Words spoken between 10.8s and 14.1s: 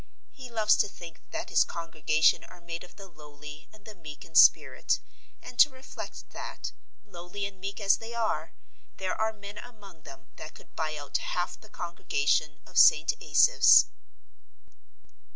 out half the congregation of St. Asaph's.